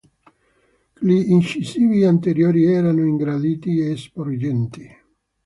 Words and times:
Gli 0.97 1.29
incisivi 1.29 2.03
anteriori 2.05 2.63
erano 2.65 3.05
ingranditi 3.05 3.77
e 3.81 3.95
sporgenti. 3.97 4.89